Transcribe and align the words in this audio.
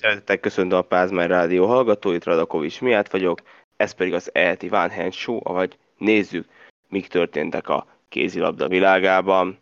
Szeretettel 0.00 0.38
köszöntöm 0.38 0.78
a 0.78 0.82
Pázmány 0.82 1.28
Rádió 1.28 1.66
hallgatóit, 1.66 2.24
Radakovics 2.24 2.80
miatt 2.80 3.08
vagyok, 3.08 3.40
ez 3.76 3.92
pedig 3.92 4.14
az 4.14 4.30
ELTI 4.34 4.68
Van 4.68 4.90
Hand 4.90 5.12
Show, 5.12 5.40
avagy 5.42 5.78
nézzük, 5.96 6.48
mik 6.88 7.06
történtek 7.06 7.68
a 7.68 7.86
kézilabda 8.08 8.68
világában. 8.68 9.58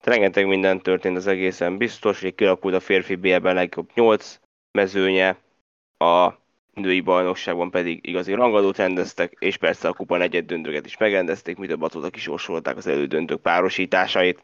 Rengeteg 0.00 0.46
minden 0.46 0.80
történt 0.80 1.16
az 1.16 1.26
egészen 1.26 1.76
biztos, 1.76 2.20
hogy 2.20 2.34
kialakult 2.34 2.74
a 2.74 2.80
férfi 2.80 3.14
BL-ben 3.14 3.54
legjobb 3.54 3.90
8 3.94 4.40
mezőnye, 4.72 5.36
a 5.98 6.32
női 6.74 7.00
bajnokságban 7.00 7.70
pedig 7.70 8.06
igazi 8.06 8.32
rangadót 8.32 8.76
rendeztek, 8.76 9.36
és 9.38 9.56
persze 9.56 9.88
a 9.88 9.92
kupa 9.92 10.16
negyed 10.16 10.46
döntőket 10.46 10.86
is 10.86 10.96
megrendezték, 10.96 11.56
mi 11.56 11.66
több 11.66 11.82
azóta 11.82 12.10
kisorsolták 12.10 12.76
az 12.76 12.86
elődöntők 12.86 13.40
párosításait. 13.40 14.42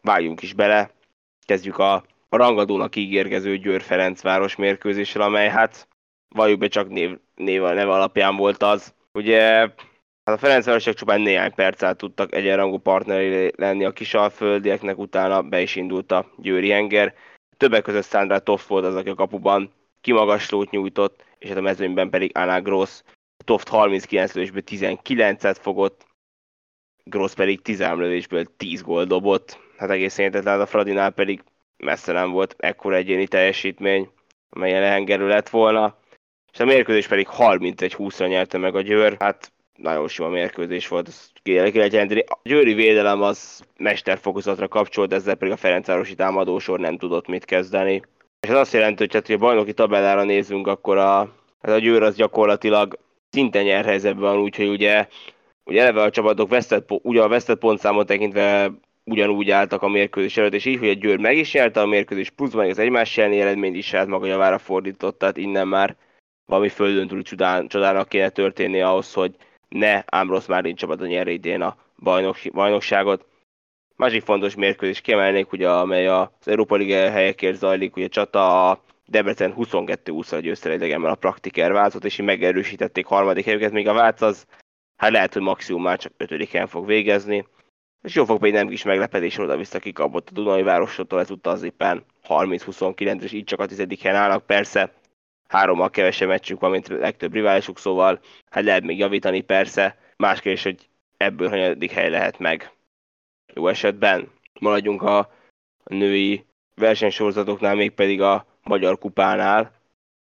Vágjunk 0.00 0.42
is 0.42 0.52
bele, 0.52 0.90
kezdjük 1.46 1.78
a 1.78 2.04
rangadónak 2.36 2.96
ígérkező 2.96 3.58
Győr 3.58 3.82
Ferencváros 3.82 4.56
mérkőzéssel, 4.56 5.22
amely 5.22 5.48
hát 5.48 5.88
valljuk 6.28 6.58
be 6.58 6.68
csak 6.68 6.88
név, 6.88 7.18
név, 7.34 7.60
neve 7.60 7.92
alapján 7.92 8.36
volt 8.36 8.62
az. 8.62 8.94
Ugye 9.12 9.40
hát 10.24 10.34
a 10.34 10.38
Ferencvárosok 10.38 10.94
csupán 10.94 11.20
néhány 11.20 11.54
perccel 11.54 11.94
tudtak 11.94 12.34
egyenrangú 12.34 12.78
partneri 12.78 13.52
lenni 13.56 13.84
a 13.84 13.92
kisalföldieknek, 13.92 14.98
utána 14.98 15.42
be 15.42 15.60
is 15.60 15.76
indult 15.76 16.12
a 16.12 16.26
Győri 16.36 16.72
Enger. 16.72 17.14
Többek 17.56 17.82
között 17.82 18.04
Sandra 18.04 18.38
Toft 18.38 18.66
volt 18.66 18.84
az, 18.84 18.94
aki 18.96 19.08
a 19.08 19.14
kapuban 19.14 19.72
kimagaslót 20.00 20.70
nyújtott, 20.70 21.24
és 21.38 21.48
hát 21.48 21.58
a 21.58 21.60
mezőnyben 21.60 22.10
pedig 22.10 22.30
Anna 22.34 22.60
Gross. 22.60 23.02
Toft 23.44 23.68
39 23.68 24.34
lövésből 24.34 24.62
19-et 24.66 25.56
fogott, 25.60 26.06
Gross 27.04 27.34
pedig 27.34 27.62
13 27.62 28.00
lövésből 28.00 28.56
10 28.56 28.82
gól 28.82 29.04
dobott. 29.04 29.58
Hát 29.76 29.90
egész 29.90 30.16
hihetetlen, 30.16 30.60
a 30.60 30.66
Fradinál 30.66 31.10
pedig 31.10 31.42
messze 31.82 32.12
nem 32.12 32.30
volt 32.30 32.54
ekkora 32.58 32.96
egyéni 32.96 33.26
teljesítmény, 33.26 34.10
amelyen 34.50 34.80
lehengerő 34.80 35.28
lett 35.28 35.48
volna. 35.48 35.98
És 36.52 36.60
a 36.60 36.64
mérkőzés 36.64 37.06
pedig 37.06 37.28
31-20-ra 37.38 38.28
nyerte 38.28 38.58
meg 38.58 38.74
a 38.74 38.80
Győr. 38.80 39.16
Hát 39.18 39.52
nagyon 39.76 40.08
sima 40.08 40.28
mérkőzés 40.28 40.88
volt, 40.88 41.08
ezt 41.08 41.30
ki 41.42 41.54
lehet 41.54 41.92
jelenteni. 41.92 42.20
A 42.20 42.38
győri 42.42 42.74
védelem 42.74 43.22
az 43.22 43.62
mesterfokozatra 43.76 44.68
kapcsolt, 44.68 45.12
ezzel 45.12 45.34
pedig 45.34 45.52
a 45.52 45.56
Ferencvárosi 45.56 46.14
támadósor 46.14 46.80
nem 46.80 46.98
tudott 46.98 47.26
mit 47.26 47.44
kezdeni. 47.44 48.02
És 48.40 48.48
ez 48.48 48.56
azt 48.56 48.72
jelenti, 48.72 49.02
hogy, 49.02 49.12
hát, 49.12 49.26
hogy 49.26 49.34
a 49.34 49.38
bajnoki 49.38 49.72
tabellára 49.72 50.24
nézzünk, 50.24 50.66
akkor 50.66 50.96
a, 50.96 51.34
hát 51.62 51.74
a 51.74 51.78
Győr 51.78 52.02
az 52.02 52.16
gyakorlatilag 52.16 52.98
szinte 53.30 53.62
nyer 53.62 53.84
helyzetben 53.84 54.30
van, 54.30 54.42
úgyhogy 54.42 54.68
ugye, 54.68 55.06
ugye 55.64 55.80
eleve 55.80 56.02
a 56.02 56.10
csapatok 56.10 56.48
vesztett, 56.48 56.88
ugye 56.88 57.22
a 57.22 57.28
vesztett 57.28 57.58
pontszámot 57.58 58.06
tekintve 58.06 58.70
ugyanúgy 59.04 59.50
álltak 59.50 59.82
a 59.82 59.88
mérkőzés 59.88 60.36
előtt, 60.36 60.54
és 60.54 60.64
így, 60.64 60.78
hogy 60.78 60.88
a 60.88 60.92
Győr 60.92 61.18
meg 61.18 61.36
is 61.36 61.52
nyerte 61.52 61.80
a 61.80 61.86
mérkőzés, 61.86 62.30
pluszban 62.30 62.70
az 62.70 62.78
egymás 62.78 63.18
elleni 63.18 63.40
eredményt 63.40 63.76
is 63.76 63.86
saját 63.86 64.06
maga 64.06 64.26
javára 64.26 64.58
fordított, 64.58 65.18
tehát 65.18 65.36
innen 65.36 65.68
már 65.68 65.96
valami 66.46 66.68
földön 66.68 67.08
túl 67.08 67.22
csodán, 67.22 67.68
csodának 67.68 68.08
kéne 68.08 68.28
történni 68.28 68.80
ahhoz, 68.80 69.12
hogy 69.12 69.36
ne 69.68 70.02
Ámrosz 70.06 70.46
Márin 70.46 70.74
csapata 70.74 71.06
nyerje 71.06 71.32
idén 71.32 71.60
a 71.60 71.76
bajnok, 71.98 72.36
bajnokságot. 72.52 73.26
Másik 73.96 74.22
fontos 74.22 74.54
mérkőzés 74.54 75.00
kiemelnék, 75.00 75.52
ugye, 75.52 75.70
amely 75.70 76.06
az 76.06 76.28
Európa 76.44 76.76
Liga 76.76 77.10
helyekért 77.10 77.56
zajlik, 77.56 77.96
ugye 77.96 78.08
csata 78.08 78.70
a 78.70 78.82
Debrecen 79.06 79.54
22-20-ra 79.56 80.38
győzte 80.42 80.74
idegenben 80.74 81.10
a 81.10 81.14
Praktiker 81.14 81.72
váltot, 81.72 82.04
és 82.04 82.18
így 82.18 82.26
megerősítették 82.26 83.06
harmadik 83.06 83.44
helyüket, 83.44 83.72
míg 83.72 83.88
a 83.88 83.92
Vác 83.92 84.20
az, 84.20 84.46
hát 84.96 85.10
lehet, 85.10 85.32
hogy 85.32 85.42
maximum 85.42 85.82
már 85.82 85.98
csak 85.98 86.12
ötödiken 86.16 86.66
fog 86.66 86.86
végezni 86.86 87.46
és 88.02 88.14
jó 88.14 88.24
fog 88.24 88.46
nem 88.46 88.68
kis 88.68 88.82
meglepetés 88.82 89.38
oda-vissza 89.38 89.78
kikapott 89.78 90.28
a 90.28 90.32
Dunai 90.32 90.62
Városotól, 90.62 91.20
ezúttal 91.20 91.52
az 91.52 91.62
éppen 91.62 92.04
30-29, 92.28 93.20
és 93.20 93.32
így 93.32 93.44
csak 93.44 93.60
a 93.60 93.66
tizedik 93.66 94.00
helyen 94.02 94.18
állnak. 94.18 94.46
Persze 94.46 94.92
hárommal 95.48 95.90
kevesebb 95.90 96.28
meccsünk 96.28 96.60
van, 96.60 96.70
mint 96.70 96.88
a 96.88 96.94
legtöbb 96.94 97.32
riválisuk, 97.32 97.78
szóval 97.78 98.20
hát 98.50 98.64
lehet 98.64 98.82
még 98.82 98.98
javítani 98.98 99.40
persze. 99.40 99.96
Más 100.16 100.40
hogy 100.42 100.88
ebből 101.16 101.48
hanyadik 101.48 101.90
hely 101.90 102.10
lehet 102.10 102.38
meg. 102.38 102.72
Jó 103.54 103.68
esetben 103.68 104.30
maradjunk 104.60 105.02
a 105.02 105.32
női 105.84 106.44
versenysorozatoknál, 106.74 107.74
mégpedig 107.74 108.20
a 108.20 108.46
Magyar 108.62 108.98
Kupánál, 108.98 109.72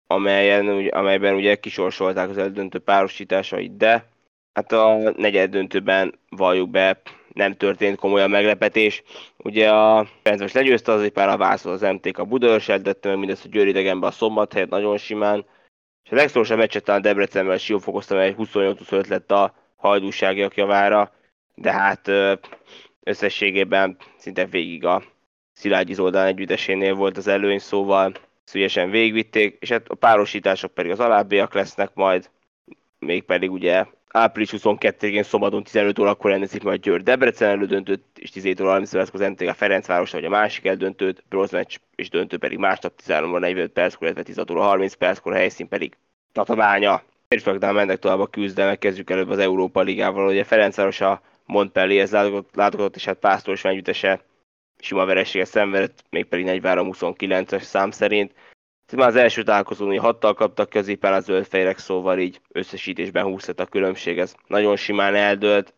amelyen, 0.07 0.89
amelyben 0.89 1.35
ugye 1.35 1.55
kisorsolták 1.55 2.29
az 2.29 2.39
eldöntő 2.39 2.79
párosításait, 2.79 3.77
de 3.77 4.09
hát 4.53 4.73
a 4.73 5.13
negyed 5.17 5.51
döntőben 5.51 6.19
valljuk 6.29 6.71
be, 6.71 7.01
nem 7.35 7.57
történt 7.57 7.99
komolyan 7.99 8.31
meglepetés. 8.31 9.03
Ugye 9.37 9.71
a 9.71 10.05
Ferencváros 10.23 10.53
legyőzte 10.53 10.93
az 10.93 11.11
pár 11.13 11.29
a 11.29 11.37
Vászol 11.37 11.73
az 11.73 11.81
MTK 11.81 12.19
a 12.19 12.25
Budaörset, 12.25 12.83
de 12.83 12.95
meg 13.03 13.19
mindezt 13.19 13.45
a 13.45 13.49
Győr 13.49 13.67
idegenben 13.67 14.09
a 14.09 14.13
Szombathelyet 14.13 14.71
nagyon 14.71 14.97
simán. 14.97 15.45
És 16.05 16.11
a 16.11 16.15
legszorosabb 16.15 16.59
meccset 16.59 16.85
talán 16.85 17.03
Debrecenben 17.03 17.59
Siófokoztam, 17.59 18.19
egy 18.19 18.35
28-25 18.39 19.09
lett 19.09 19.31
a 19.31 19.55
hajdúságiak 19.77 20.57
javára, 20.57 21.13
de 21.55 21.73
hát 21.73 22.11
összességében 23.03 23.97
szinte 24.17 24.45
végig 24.45 24.85
a 24.85 25.03
Szilágyi 25.53 25.95
Zoltán 25.95 26.27
együttesénél 26.27 26.95
volt 26.95 27.17
az 27.17 27.27
előny, 27.27 27.59
szóval 27.59 28.13
szügyesen 28.45 28.91
végigvitték, 28.91 29.57
és 29.61 29.69
hát 29.69 29.89
a 29.89 29.95
párosítások 29.95 30.75
pedig 30.75 30.91
az 30.91 31.01
alábbiak 31.01 31.55
lesznek 31.55 31.95
majd, 31.95 32.31
mégpedig 32.99 33.51
ugye 33.51 33.85
április 34.17 34.51
22-én 34.53 35.23
szombaton 35.23 35.63
15 35.63 35.99
órakor 35.99 36.31
rendezik 36.31 36.63
majd 36.63 36.81
Győr 36.81 37.03
Debrecen 37.03 37.49
elődöntőt, 37.49 38.03
és 38.15 38.31
17 38.31 38.61
óra 38.61 38.71
30 38.71 38.91
perckor 38.91 39.21
az 39.21 39.29
MTK 39.29 39.55
Ferencváros, 39.55 40.11
vagy 40.11 40.25
a 40.25 40.29
másik 40.29 40.65
eldöntőt, 40.67 41.25
meccs 41.51 41.77
és 41.95 42.11
döntő 42.11 42.39
pedig 42.39 42.59
másnap 42.59 42.97
13 42.97 43.31
óra 43.31 43.39
45 43.39 43.73
perckor, 43.73 44.03
illetve 44.03 44.23
16 44.23 44.51
óra 44.51 44.61
30 44.63 44.95
perckor, 44.95 45.33
a 45.33 45.37
helyszín 45.37 45.69
pedig 45.69 45.97
Tatabánya. 46.33 47.03
Férfiaknál 47.29 47.73
mennek 47.73 47.99
tovább 47.99 48.21
a 48.21 48.27
küzdelmek, 48.27 48.79
kezdjük 48.79 49.11
előbb 49.11 49.31
az 49.31 49.39
Európa 49.39 49.81
Ligával, 49.81 50.29
ugye 50.29 50.45
Ferencváros 50.45 51.01
a 51.01 51.23
Montpellierhez 51.47 52.11
látogatott, 52.11 52.55
látogatott 52.55 52.97
és 52.97 53.05
hát 53.05 53.19
Pásztor 53.19 53.55
és 53.55 53.65
sima 54.79 55.05
vereséget 55.05 55.49
szenvedett, 55.49 56.05
mégpedig 56.11 56.47
43-29-es 56.49 57.63
szám 57.63 57.91
szerint. 57.91 58.33
Már 58.93 59.09
az 59.09 59.17
első 59.17 59.43
találkozón 59.43 59.99
hattal 59.99 60.35
kaptak 60.35 60.69
középen 60.69 61.13
a 61.13 61.21
zöldfejrek, 61.21 61.79
szóval 61.79 62.19
így 62.19 62.41
összesítésben 62.49 63.25
20 63.25 63.49
a 63.49 63.67
különbség, 63.67 64.19
ez 64.19 64.35
nagyon 64.47 64.77
simán 64.77 65.15
eldőlt. 65.15 65.75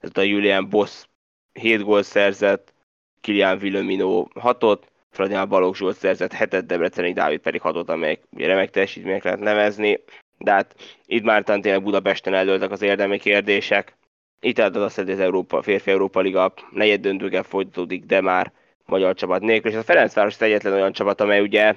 Ez 0.00 0.10
a 0.14 0.20
Julian 0.20 0.68
Boss 0.68 1.04
7 1.52 1.82
gól 1.82 2.02
szerzett, 2.02 2.72
Kilian 3.20 3.58
Villemino 3.58 4.26
6-ot, 4.34 4.78
Fradián 5.10 5.48
Balogh 5.48 5.76
Zsolt 5.76 5.96
szerzett 5.96 6.32
7-et, 6.34 6.62
Debreceni 6.66 7.12
Dávid 7.12 7.40
pedig 7.40 7.60
6-ot, 7.64 7.86
amelyek 7.86 8.20
ugye 8.30 8.46
remek 8.46 8.70
teljesítmények 8.70 9.24
lehet 9.24 9.40
nevezni, 9.40 9.98
de 10.38 10.50
hát 10.50 10.74
itt 11.06 11.24
már 11.24 11.42
tényleg 11.42 11.82
Budapesten 11.82 12.34
eldőltek 12.34 12.70
az 12.70 12.82
érdemi 12.82 13.18
kérdések. 13.18 13.96
Itt 14.40 14.58
az 14.58 14.76
azt, 14.76 14.96
hogy 14.96 15.10
az 15.10 15.20
Európa, 15.20 15.62
férfi 15.62 15.90
Európa 15.90 16.20
Liga 16.20 16.52
negyed 16.70 17.00
döntőkkel 17.00 17.42
folytatódik, 17.42 18.04
de 18.04 18.20
már 18.20 18.52
magyar 18.86 19.14
csapat 19.14 19.40
nélkül, 19.40 19.70
és 19.70 19.76
a 19.76 19.82
Ferencváros 19.82 20.34
az 20.34 20.42
egyetlen 20.42 20.72
olyan 20.72 20.92
csapat, 20.92 21.20
amely 21.20 21.40
ugye 21.40 21.74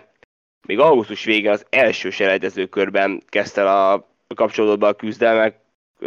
még 0.67 0.79
augusztus 0.79 1.23
végén 1.23 1.51
az 1.51 1.65
első 1.69 2.09
selejtező 2.09 2.65
körben 2.65 3.21
kezdte 3.29 3.71
a 3.71 4.07
kapcsolódott 4.35 4.79
be 4.79 4.87
a 4.87 4.93
küzdelmek, 4.93 5.59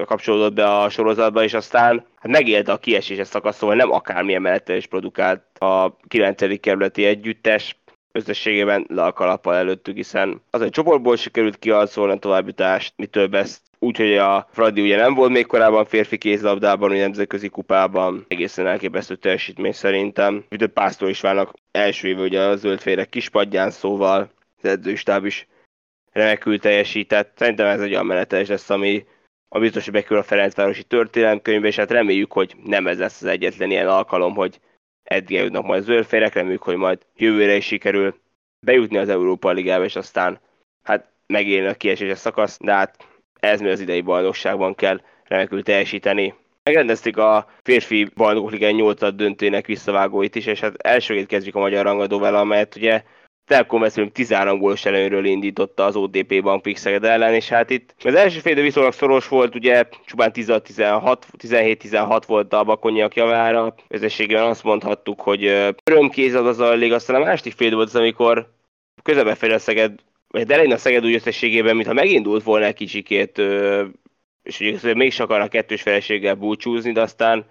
kapcsolódott 0.04 0.52
be 0.54 0.78
a 0.78 0.88
sorozatba, 0.88 1.42
és 1.42 1.54
aztán 1.54 2.06
hát 2.16 2.32
megélte 2.32 2.72
a 2.72 2.78
kieséses 2.78 3.28
szakasz, 3.28 3.56
szóval 3.56 3.76
nem 3.76 3.92
akármilyen 3.92 4.42
menettel 4.42 4.76
is 4.76 4.86
produkált 4.86 5.42
a 5.58 5.96
9. 6.08 6.60
kerületi 6.60 7.04
együttes, 7.04 7.76
összességében 8.12 8.86
le 8.88 9.02
a 9.02 9.12
kalappal 9.12 9.54
előttük, 9.54 9.96
hiszen 9.96 10.42
az 10.50 10.60
egy 10.60 10.70
csoportból 10.70 11.16
sikerült 11.16 11.58
kialszolni 11.58 12.12
a 12.12 12.16
továbbjutást, 12.16 12.92
mi 12.96 13.06
több 13.06 13.34
ezt 13.34 13.60
Úgyhogy 13.78 14.16
a 14.16 14.48
Fradi 14.52 14.80
ugye 14.80 14.96
nem 14.96 15.14
volt 15.14 15.30
még 15.30 15.46
korábban 15.46 15.84
férfi 15.84 16.18
kézlabdában, 16.18 16.90
a 16.90 16.94
nemzetközi 16.94 17.48
kupában, 17.48 18.24
egészen 18.28 18.66
elképesztő 18.66 19.16
teljesítmény 19.16 19.72
szerintem. 19.72 20.44
Üdött 20.48 20.72
Pásztor 20.72 21.08
is 21.08 21.20
válnak 21.20 21.52
első 21.70 22.08
éve 22.08 22.22
ugye 22.22 22.40
a 22.40 22.56
zöldférek 22.56 23.08
kispadján, 23.08 23.70
szóval 23.70 24.30
edzőstáb 24.66 25.24
is 25.24 25.46
remekül 26.12 26.58
teljesített. 26.58 27.32
Szerintem 27.36 27.66
ez 27.66 27.80
egy 27.80 27.92
olyan 27.92 28.06
menetes 28.06 28.48
lesz, 28.48 28.70
ami 28.70 29.06
a 29.48 29.58
biztos, 29.58 29.84
hogy 29.84 29.92
bekerül 29.92 30.18
a 30.18 30.22
Ferencvárosi 30.22 30.82
történelemkönyvbe, 30.82 31.66
és 31.66 31.76
hát 31.76 31.90
reméljük, 31.90 32.32
hogy 32.32 32.56
nem 32.64 32.86
ez 32.86 32.98
lesz 32.98 33.22
az 33.22 33.28
egyetlen 33.28 33.70
ilyen 33.70 33.88
alkalom, 33.88 34.34
hogy 34.34 34.60
eddig 35.02 35.36
eljutnak 35.36 35.64
majd 35.64 35.82
zöldférek, 35.82 36.34
reméljük, 36.34 36.62
hogy 36.62 36.76
majd 36.76 36.98
jövőre 37.16 37.56
is 37.56 37.64
sikerül 37.64 38.20
bejutni 38.66 38.96
az 38.96 39.08
Európa 39.08 39.50
Ligába, 39.50 39.84
és 39.84 39.96
aztán 39.96 40.40
hát 40.82 41.10
megélni 41.26 41.68
a 41.68 41.74
kieséses 41.74 42.18
szakasz, 42.18 42.58
de 42.60 42.72
hát 42.72 43.06
ez 43.40 43.60
még 43.60 43.70
az 43.70 43.80
idei 43.80 44.00
bajnokságban 44.00 44.74
kell 44.74 45.00
remekül 45.24 45.62
teljesíteni. 45.62 46.34
Megrendezték 46.62 47.16
a 47.16 47.50
férfi 47.62 48.08
bajnokok 48.14 48.50
liga 48.50 48.70
8 48.70 49.14
döntőnek 49.14 49.66
visszavágóit 49.66 50.34
is, 50.34 50.46
és 50.46 50.60
hát 50.60 50.76
elsőként 50.76 51.26
kezdjük 51.26 51.54
a 51.54 51.60
magyar 51.60 51.84
rangadóval, 51.84 52.34
amelyet 52.34 52.76
ugye 52.76 53.02
Telkom 53.46 53.84
Eszünk 53.84 54.12
13 54.12 54.58
gólos 54.58 54.84
előnyről 54.84 55.24
indította 55.24 55.84
az 55.84 55.96
ODP 55.96 56.42
Bank 56.42 56.62
Pixeged 56.62 57.04
ellen, 57.04 57.34
és 57.34 57.48
hát 57.48 57.70
itt 57.70 57.94
az 58.04 58.14
első 58.14 58.38
fél 58.38 58.54
viszonylag 58.62 58.92
szoros 58.92 59.28
volt, 59.28 59.54
ugye 59.54 59.88
csupán 60.06 60.30
17-16 60.34 62.22
volt 62.26 62.52
a 62.52 62.64
bakonyiak 62.64 63.14
javára, 63.14 63.74
összességében 63.88 64.44
azt 64.44 64.62
mondhattuk, 64.62 65.20
hogy 65.20 65.44
örömkéz 65.84 66.34
az 66.34 66.46
az 66.46 66.56
zajlik, 66.56 66.92
aztán 66.92 67.22
a 67.22 67.24
másik 67.24 67.52
fél 67.52 67.74
volt 67.74 67.88
az, 67.88 67.96
amikor 67.96 68.52
közelbe 69.02 69.34
felé 69.34 69.52
a 69.52 69.58
Szeged, 69.58 70.00
vagy 70.28 70.50
elején 70.50 70.72
a 70.72 70.76
Szeged 70.76 71.04
úgy 71.04 71.14
összességében, 71.14 71.74
mintha 71.74 71.92
megindult 71.92 72.42
volna 72.42 72.64
egy 72.64 72.74
kicsikét, 72.74 73.38
és 74.42 74.60
ugye 74.60 74.94
mégis 74.94 75.20
akarnak 75.20 75.48
kettős 75.48 75.82
feleséggel 75.82 76.34
búcsúzni, 76.34 76.92
de 76.92 77.00
aztán 77.00 77.46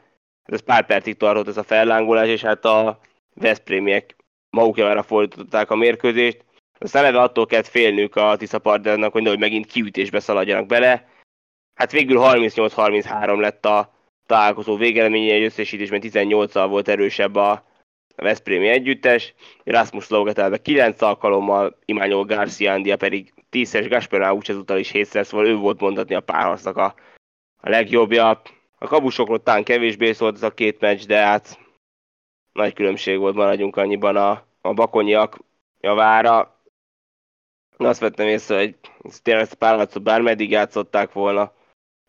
ez 0.46 0.62
pár 0.62 0.86
percig 0.86 1.18
tartott 1.18 1.48
ez 1.48 1.58
a 1.58 1.64
fellángolás, 1.64 2.28
és 2.28 2.42
hát 2.42 2.66
a 2.66 3.00
Veszprémiek 3.34 4.16
maguk 4.56 4.78
javára 4.78 5.04
fordították 5.04 5.72
a 5.72 5.76
mérkőzést. 5.76 6.44
Aztán 6.80 7.04
eleve 7.04 7.22
attól 7.24 7.46
kellett 7.46 7.68
félnünk 7.68 8.16
a 8.16 8.36
Tisza 8.36 8.60
partnernek, 8.60 9.12
hogy 9.12 9.22
nehogy 9.22 9.40
megint 9.40 9.66
kiütésbe 9.66 10.20
szaladjanak 10.20 10.66
bele. 10.66 11.10
Hát 11.76 11.92
végül 11.92 12.18
38-33 12.22 13.40
lett 13.40 13.66
a 13.66 13.94
találkozó 14.26 14.76
végeleménye, 14.76 15.34
egy 15.34 15.44
összesítésben 15.44 16.02
18-al 16.04 16.66
volt 16.70 16.88
erősebb 16.88 17.36
a 17.36 17.64
Veszprémi 18.16 18.68
együttes, 18.68 19.34
Rasmus 19.64 20.10
Logetelbe 20.10 20.58
9 20.58 21.02
alkalommal, 21.02 21.78
Imányol 21.86 22.26
Garcia 22.26 22.72
Andia 22.72 22.98
pedig 22.98 23.34
10-es, 23.52 23.86
Gasper 23.90 24.32
úgy 24.32 24.50
ezúttal 24.50 24.78
is 24.78 24.92
7 24.92 25.06
szóval 25.06 25.48
ő 25.48 25.56
volt 25.56 25.80
mondhatni 25.80 26.16
a 26.16 26.20
párharcnak 26.20 26.78
a, 26.78 26.96
a 27.62 27.70
legjobbja. 27.70 28.42
A 28.78 28.88
kabusokról 28.88 29.44
talán 29.44 29.64
kevésbé 29.64 30.12
szólt 30.12 30.36
ez 30.36 30.44
a 30.44 30.54
két 30.54 30.80
meccs, 30.80 31.06
de 31.06 31.18
hát 31.18 31.60
nagy 32.52 32.74
különbség 32.74 33.18
volt, 33.18 33.36
maradjunk 33.36 33.76
annyiban 33.76 34.16
a, 34.16 34.45
a 34.66 34.74
bakonyiak 34.74 35.38
javára. 35.82 36.60
Azt 37.78 38.00
vettem 38.00 38.28
észre, 38.28 38.58
hogy 38.58 38.76
tényleg 39.24 39.44
ezt 39.44 39.54
párharcot 39.54 40.04
bármeddig 40.04 40.50
játszották 40.50 41.14
volna, 41.14 41.54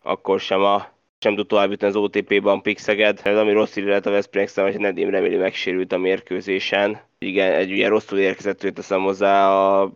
akkor 0.03 0.39
sem 0.39 0.61
a 0.61 0.95
sem 1.19 1.35
tud 1.35 1.47
tovább 1.47 1.69
jutni 1.69 1.87
az 1.87 1.95
OTP-ban 1.95 2.61
Pixeged, 2.61 3.21
ez 3.23 3.37
ami 3.37 3.51
rossz 3.51 3.75
illet 3.75 4.05
a 4.05 4.11
Veszprém 4.11 4.45
hogy 4.55 4.79
Nedim 4.79 5.09
Reméli 5.09 5.35
megsérült 5.35 5.91
a 5.91 5.97
mérkőzésen. 5.97 7.01
Igen, 7.17 7.53
egy 7.53 7.71
ugye 7.71 7.87
rosszul 7.87 8.19
érkezett, 8.19 8.59
teszem 8.59 9.01
hozzá, 9.01 9.49
a, 9.49 9.91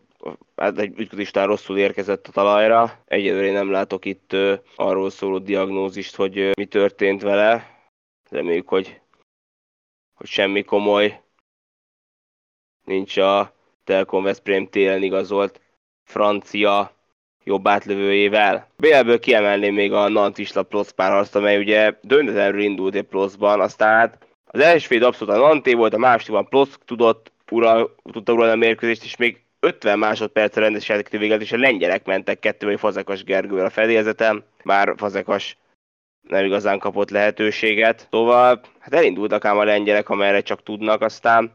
hát 0.56 0.80
egy 0.80 1.00
ütközés 1.00 1.32
rosszul 1.34 1.78
érkezett 1.78 2.28
a 2.28 2.32
talajra. 2.32 3.04
Egyelőre 3.06 3.46
én 3.46 3.54
nem 3.54 3.72
látok 3.72 4.06
itt 4.06 4.34
uh, 4.34 4.60
arról 4.76 5.10
szóló 5.10 5.38
diagnózist, 5.38 6.16
hogy 6.16 6.40
uh, 6.40 6.52
mi 6.58 6.66
történt 6.66 7.22
vele. 7.22 7.80
Reméljük, 8.30 8.68
hogy, 8.68 9.02
hogy 10.14 10.28
semmi 10.28 10.64
komoly 10.64 11.22
nincs 12.86 13.18
a 13.18 13.54
Telkom 13.84 14.24
Veszprém 14.24 14.68
télen 14.68 15.04
igazolt 15.04 15.62
francia 16.04 16.92
jobb 17.44 17.68
átlövőjével. 17.68 18.68
BL-ből 18.78 19.20
kiemelném 19.20 19.74
még 19.74 19.94
a 19.94 20.10
Nantisla 20.10 20.64
Plosz 20.64 20.92
párharcot, 20.92 21.36
amely 21.36 21.58
ugye 21.58 21.94
döntetlenül 22.02 22.62
indult 22.62 22.96
egy 22.96 23.04
Ploszban, 23.04 23.62
aztán 23.62 23.98
hát 23.98 24.28
az 24.46 24.60
első 24.60 24.88
fél 24.88 25.04
abszolút 25.04 25.34
a 25.34 25.38
Nanté 25.38 25.74
volt, 25.74 25.94
a 25.94 25.98
másodikban 25.98 26.48
Plosz 26.48 26.80
tudott 26.86 27.32
ura, 27.52 27.96
tudta 28.12 28.34
uralni 28.34 28.52
a 28.52 28.56
mérkőzést, 28.56 29.04
és 29.04 29.16
még 29.16 29.42
50 29.60 30.00
másodpercre 30.00 30.62
rendes 30.62 30.90
játékítő 30.90 31.18
végelt, 31.18 31.42
és 31.42 31.52
a 31.52 31.58
lengyelek 31.58 32.06
mentek 32.06 32.40
kettő, 32.40 32.68
vagy 32.68 32.80
Fazekas 32.80 33.24
Gergővel 33.24 33.66
a 33.66 33.70
fedélzetem, 33.70 34.44
bár 34.64 34.94
Fazekas 34.98 35.58
nem 36.22 36.46
igazán 36.46 36.80
kapott 36.80 37.10
lehetőséget. 37.10 38.08
Szóval 38.10 38.62
hát 38.80 38.94
elindultak 38.94 39.46
ám 39.46 39.58
a 39.58 39.64
lengyelek, 39.64 40.10
amerre 40.10 40.42
csak 40.42 40.64
tudnak, 40.64 41.02
aztán 41.02 41.52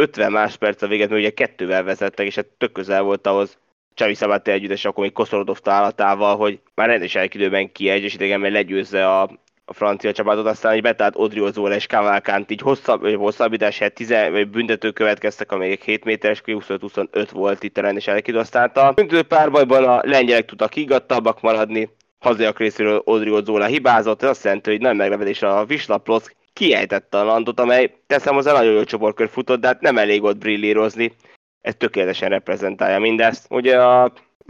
50 0.00 0.32
másodperc 0.32 0.82
a 0.82 0.86
véget, 0.86 1.08
mert 1.08 1.20
ugye 1.20 1.30
kettővel 1.30 1.82
vezettek, 1.82 2.26
és 2.26 2.34
hát 2.34 2.46
tök 2.58 2.72
közel 2.72 3.02
volt 3.02 3.26
ahhoz, 3.26 3.58
Csavi 3.94 4.14
Szabáté 4.14 4.52
együttes, 4.52 4.84
akkor 4.84 5.02
még 5.02 5.12
Koszolodov 5.12 5.58
tálatával, 5.58 6.36
hogy 6.36 6.60
már 6.74 6.88
rendes 6.88 7.14
időben 7.14 7.72
kiegy, 7.72 8.02
és 8.02 8.14
idegenben 8.14 8.52
legyőzze 8.52 9.08
a, 9.08 9.22
a 9.64 9.72
francia 9.72 10.12
csapatot, 10.12 10.46
aztán 10.46 10.72
egy 10.72 10.82
betált 10.82 11.16
Odriozóra 11.16 11.74
és 11.74 11.86
Kavalkánt 11.86 12.50
így 12.50 12.60
hosszabb, 12.60 13.14
hosszabbítás 13.14 13.78
helyett 13.78 13.94
10, 13.94 14.08
vagy 14.08 14.48
büntető 14.48 14.90
következtek, 14.90 15.52
amelyek 15.52 15.82
7 15.82 16.04
méteres, 16.04 16.42
25-25 16.46 17.28
volt 17.32 17.62
itt 17.62 17.78
a 17.78 17.80
rendes 17.80 18.06
elkidő, 18.06 18.38
aztán 18.38 18.68
a 18.68 18.92
büntető 18.92 19.22
párbajban 19.22 19.84
a 19.84 20.00
lengyelek 20.04 20.44
tudtak 20.44 20.72
higgadtabbak 20.72 21.40
maradni, 21.40 21.88
hazaiak 22.18 22.58
részéről 22.58 23.02
Odriozóra 23.04 23.64
hibázott, 23.64 24.22
ez 24.22 24.28
azt 24.28 24.44
jelenti, 24.44 24.70
hogy 24.70 24.80
nem 24.80 24.96
meglepetés 24.96 25.42
a 25.42 25.64
Visla 25.64 25.98
Plock 25.98 26.38
kiejtette 26.52 27.18
a 27.18 27.24
landot, 27.24 27.60
amely 27.60 27.94
teszem 28.06 28.36
a 28.36 28.42
nagyon 28.42 28.72
jó 28.72 28.84
csoportkör 28.84 29.28
futott, 29.28 29.60
de 29.60 29.66
hát 29.66 29.80
nem 29.80 29.98
elég 29.98 30.22
ott 30.22 30.38
brillírozni 30.38 31.12
ez 31.60 31.74
tökéletesen 31.74 32.28
reprezentálja 32.28 32.98
mindezt. 32.98 33.46
Ugye 33.50 33.82
a, 33.82 34.02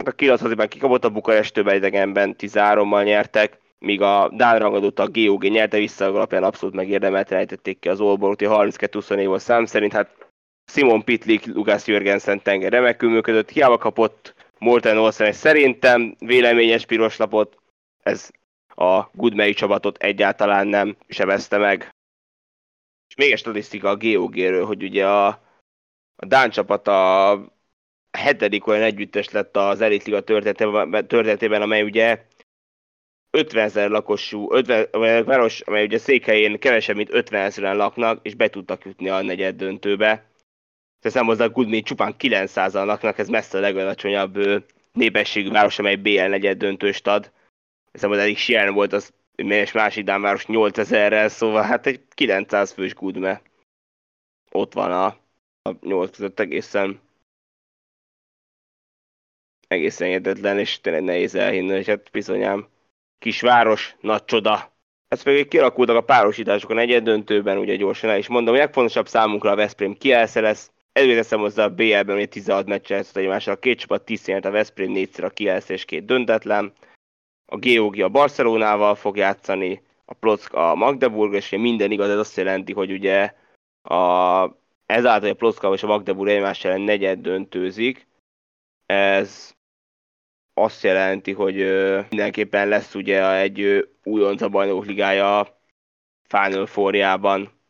a 0.05 0.11
Kilathaziban 0.15 0.67
kikapott 0.67 1.05
a 1.05 1.09
Bukarestőben 1.09 1.75
idegenben 1.75 2.35
13-mal 2.39 3.03
nyertek, 3.03 3.57
míg 3.79 4.01
a 4.01 4.29
Dán 4.33 4.59
rangadót 4.59 4.99
a 4.99 5.09
GOG 5.09 5.43
nyerte 5.43 5.77
vissza, 5.77 6.05
alapján 6.05 6.43
abszolút 6.43 6.75
megérdemelten 6.75 7.37
ejtették 7.37 7.79
ki 7.79 7.89
az 7.89 8.01
Olborúti 8.01 8.45
32-24 8.49 9.23
volt 9.25 9.41
szám 9.41 9.65
szerint, 9.65 9.93
hát 9.93 10.29
Simon 10.71 11.03
Pitlik, 11.03 11.45
Lukács 11.45 11.85
Jörgensen 11.85 12.41
tenger 12.41 12.71
remekül 12.71 13.09
működött, 13.09 13.49
hiába 13.49 13.77
kapott 13.77 14.33
Morten 14.59 14.97
Olsen 14.97 15.31
szerintem 15.31 16.15
véleményes 16.19 16.85
piros 16.85 17.17
lapot, 17.17 17.57
ez 18.03 18.29
a 18.75 19.09
Goodmei 19.13 19.53
csapatot 19.53 19.97
egyáltalán 19.97 20.67
nem 20.67 20.97
sebezte 21.07 21.57
meg. 21.57 21.89
És 23.07 23.15
még 23.15 23.31
egy 23.31 23.37
statisztika 23.37 23.89
a 23.89 23.97
GOG-ről, 23.97 24.65
hogy 24.65 24.83
ugye 24.83 25.07
a 25.07 25.49
a 26.21 26.25
Dán 26.25 26.49
csapat 26.49 26.87
a 26.87 27.45
hetedik 28.11 28.67
olyan 28.67 28.81
együttes 28.81 29.29
lett 29.29 29.57
az 29.57 29.81
Elite 29.81 30.03
Liga 30.05 30.21
történetében, 30.21 31.07
történetében 31.07 31.61
amely 31.61 31.81
ugye 31.83 32.25
50 33.31 33.63
ezer 33.63 33.89
lakosú, 33.89 34.53
50, 34.53 34.87
város, 35.25 35.61
amely 35.61 35.83
ugye 35.83 35.97
székhelyén 35.97 36.59
kevesebb, 36.59 36.95
mint 36.95 37.13
50 37.13 37.41
ezeren 37.41 37.75
laknak, 37.75 38.19
és 38.21 38.35
be 38.35 38.49
tudtak 38.49 38.85
jutni 38.85 39.09
a 39.09 39.21
negyed 39.21 39.55
döntőbe. 39.55 40.29
Teszem 40.99 41.25
hozzá, 41.25 41.45
Gudmi 41.45 41.81
csupán 41.81 42.15
900-an 42.19 42.85
laknak, 42.85 43.17
ez 43.17 43.27
messze 43.27 43.57
a 43.57 43.61
legalacsonyabb 43.61 44.65
népességű 44.91 45.49
város, 45.49 45.79
amely 45.79 45.95
BL 45.95 46.21
negyed 46.21 46.57
döntőst 46.57 47.07
ad. 47.07 47.31
Teszem 47.91 48.09
hozzá, 48.09 48.21
eddig 48.21 48.37
Sien 48.37 48.73
volt 48.73 48.93
az 48.93 49.13
és 49.35 49.71
másik 49.71 50.03
Dán 50.05 50.21
város 50.21 50.45
8000-rel, 50.47 51.27
szóval 51.27 51.63
hát 51.63 51.85
egy 51.85 52.01
900 52.13 52.71
fős 52.71 52.93
Gudme. 52.93 53.41
Ott 54.51 54.73
van 54.73 54.91
a 54.91 55.19
a 55.63 55.75
nyolc 55.81 56.15
között 56.15 56.39
egészen 56.39 56.99
egészen 59.67 60.07
értetlen, 60.07 60.59
és 60.59 60.81
tényleg 60.81 61.03
nehéz 61.03 61.35
elhinni, 61.35 61.71
hogy 61.71 61.87
hát 61.87 62.09
bizonyám 62.11 62.67
kisváros, 63.19 63.95
nagy 63.99 64.25
csoda. 64.25 64.71
Ez 65.07 65.21
pedig 65.21 65.47
kialakultak 65.47 65.95
a 65.95 66.01
párosítások 66.01 66.69
a 66.69 66.73
negyed 66.73 67.03
döntőben, 67.03 67.57
ugye 67.57 67.75
gyorsan 67.75 68.09
el 68.09 68.17
is 68.17 68.27
mondom, 68.27 68.53
hogy 68.53 68.63
legfontosabb 68.63 69.07
számunkra 69.07 69.51
a 69.51 69.55
Veszprém 69.55 69.97
kielsze 69.97 70.41
lesz. 70.41 70.71
Előre 70.91 71.15
teszem 71.15 71.39
hozzá 71.39 71.63
a 71.63 71.69
BL-ben, 71.69 72.15
hogy 72.15 72.29
16 72.29 72.67
meccse 72.67 72.95
lesz 72.95 73.15
egymással, 73.15 73.53
a 73.53 73.59
két 73.59 73.79
csapat 73.79 74.05
10 74.05 74.29
a 74.41 74.49
Veszprém, 74.49 74.91
négyszer 74.91 75.23
a 75.23 75.29
kielsze 75.29 75.73
és 75.73 75.85
két 75.85 76.05
döntetlen. 76.05 76.73
A 77.51 77.57
GOG 77.57 77.99
a 77.99 78.09
Barcelonával 78.09 78.95
fog 78.95 79.17
játszani, 79.17 79.81
a 80.05 80.13
Plock 80.13 80.53
a 80.53 80.75
Magdeburg, 80.75 81.33
és 81.33 81.49
minden 81.49 81.91
igaz, 81.91 82.09
ez 82.09 82.17
azt 82.17 82.37
jelenti, 82.37 82.73
hogy 82.73 82.91
ugye 82.91 83.33
a 83.83 84.59
ezáltal 84.85 85.29
a 85.29 85.33
Ploszka 85.33 85.73
és 85.73 85.83
a 85.83 85.87
Magdeburg 85.87 86.29
egymás 86.29 86.63
ellen 86.63 86.81
negyed 86.81 87.19
döntőzik. 87.19 88.07
Ez 88.85 89.55
azt 90.53 90.83
jelenti, 90.83 91.31
hogy 91.31 91.55
mindenképpen 92.09 92.67
lesz 92.67 92.95
ugye 92.95 93.35
egy 93.35 93.89
újonc 94.03 94.41
a 94.41 94.49
bajnokok 94.49 94.85
ligája 94.85 95.59
Final 96.27 96.65
forjában. 96.65 97.60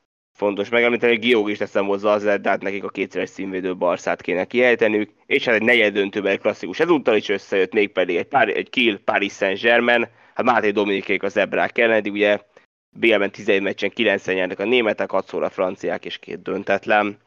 Fontos 0.41 0.69
megemlíteni, 0.69 1.11
hogy 1.11 1.21
Giog 1.21 1.49
is 1.49 1.57
teszem 1.57 1.85
hozzá 1.85 2.13
az 2.13 2.23
de 2.23 2.49
hát 2.49 2.61
nekik 2.61 2.83
a 2.83 2.89
kétszeres 2.89 3.29
színvédő 3.29 3.75
Barszát 3.75 4.21
kéne 4.21 4.45
kiejtenünk, 4.45 5.09
és 5.25 5.45
hát 5.45 5.55
egy 5.55 5.61
negyed 5.61 5.93
döntőben 5.93 6.31
egy 6.31 6.39
klasszikus 6.39 6.79
ezúttal 6.79 7.15
is 7.15 7.29
összejött, 7.29 7.73
mégpedig 7.73 8.15
egy, 8.15 8.25
pár, 8.25 8.49
egy 8.49 8.69
Kiel 8.69 8.97
Paris 8.97 9.33
Saint-Germain, 9.33 10.07
hát 10.33 10.45
Máté 10.45 10.71
Dominikék 10.71 11.23
az 11.23 11.37
Ebrák 11.37 11.77
ellen, 11.77 12.03
ugye 12.09 12.39
BL-ben 12.89 13.31
11 13.31 13.61
meccsen 13.61 13.89
9 13.89 14.25
nyertek 14.25 14.59
a 14.59 14.65
németek, 14.65 15.11
6 15.11 15.31
a 15.31 15.49
franciák 15.49 16.05
és 16.05 16.17
két 16.17 16.41
döntetlen. 16.41 17.17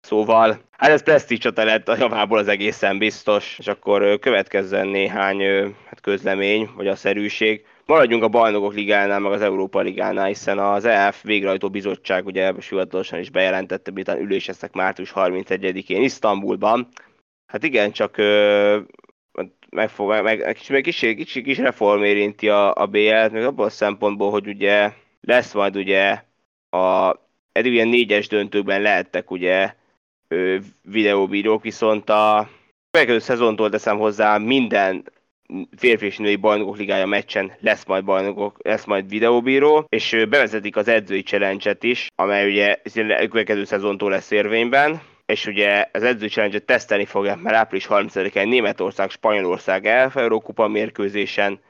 Szóval, 0.00 0.60
hát 0.70 0.90
ez 0.90 1.02
presztízs 1.02 1.38
csata 1.38 1.64
lett 1.64 1.88
a 1.88 1.96
javából 1.96 2.38
az 2.38 2.48
egészen 2.48 2.98
biztos, 2.98 3.58
és 3.58 3.66
akkor 3.66 4.18
következzen 4.18 4.88
néhány 4.88 5.42
hát 5.86 6.00
közlemény, 6.00 6.70
vagy 6.76 6.88
a 6.88 6.96
szerűség. 6.96 7.64
Maradjunk 7.86 8.22
a 8.22 8.28
bajnokok 8.28 8.74
ligánál, 8.74 9.18
meg 9.18 9.32
az 9.32 9.40
Európa 9.40 9.80
ligánál, 9.80 10.26
hiszen 10.26 10.58
az 10.58 10.84
EF 10.84 11.22
végrehajtó 11.22 11.70
bizottság 11.70 12.26
ugye 12.26 12.52
hivatalosan 12.68 13.18
is 13.18 13.30
bejelentette, 13.30 13.90
miután 13.90 14.20
üléseztek 14.20 14.72
március 14.72 15.12
31-én 15.14 16.02
Isztambulban. 16.02 16.88
Hát 17.46 17.62
igen, 17.64 17.92
csak 17.92 18.16
megfog, 19.70 20.08
meg, 20.08 20.22
meg, 20.22 20.58
meg 20.68 20.82
kis, 20.82 20.98
kis, 20.98 21.32
kis 21.32 21.58
reform 21.58 22.02
érinti 22.02 22.48
a, 22.48 22.74
a 22.74 22.86
BL-t, 22.86 23.32
meg 23.32 23.44
abban 23.44 23.66
a 23.66 23.70
szempontból, 23.70 24.30
hogy 24.30 24.46
ugye 24.46 24.92
lesz 25.20 25.52
majd 25.54 25.76
ugye 25.76 26.22
a 26.70 27.16
eddig 27.52 27.72
ilyen 27.72 27.88
négyes 27.88 28.28
döntőkben 28.28 28.82
lehettek 28.82 29.30
ugye 29.30 29.74
videóbírók, 30.82 31.62
viszont 31.62 32.10
a 32.10 32.48
következő 32.90 33.18
szezontól 33.18 33.70
teszem 33.70 33.98
hozzá 33.98 34.38
minden 34.38 35.04
férfi 35.76 36.06
és 36.06 36.16
női 36.16 36.36
bajnokok 36.36 36.76
ligája 36.76 37.06
meccsen 37.06 37.52
lesz 37.60 37.84
majd 37.84 38.04
bajnokok, 38.04 38.58
lesz 38.62 38.84
majd 38.84 39.08
videóbíró, 39.08 39.84
és 39.88 40.10
bevezetik 40.28 40.76
az 40.76 40.88
edzői 40.88 41.22
challenge 41.22 41.76
is, 41.80 42.06
amely 42.14 42.48
ugye 42.48 42.80
a 42.94 43.28
következő 43.28 43.64
szezontól 43.64 44.10
lesz 44.10 44.30
érvényben, 44.30 45.00
és 45.26 45.46
ugye 45.46 45.88
az 45.92 46.02
edző 46.02 46.28
challenge 46.28 46.58
tesztelni 46.58 47.04
fogják, 47.04 47.40
mert 47.40 47.56
április 47.56 47.86
30-án 47.88 48.48
Németország, 48.48 49.10
Spanyolország 49.10 49.86
elf 49.86 50.16
Eurókupa 50.16 50.68
mérkőzésen, 50.68 51.60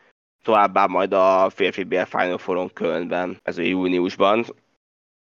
továbbá 0.43 0.87
majd 0.87 1.13
a 1.13 1.51
férfi 1.51 1.83
BL 1.83 2.03
Final 2.03 2.39
Foron 2.39 2.73
Kölnben, 2.73 3.39
ez 3.43 3.59
a 3.59 3.63
júniusban. 3.63 4.45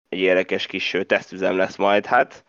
Egy 0.09 0.19
érdekes 0.19 0.65
kis 0.65 0.97
tesztüzem 1.07 1.57
lesz 1.57 1.75
majd, 1.75 2.05
hát 2.05 2.43